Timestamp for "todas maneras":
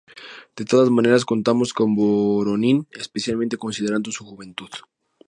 0.65-1.25